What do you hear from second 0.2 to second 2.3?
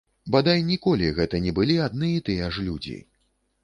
Бадай ніколі гэта не былі адны і